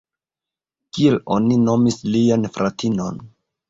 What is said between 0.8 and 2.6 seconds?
Kiel oni nomis lian